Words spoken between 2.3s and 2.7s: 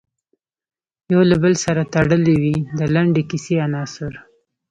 وي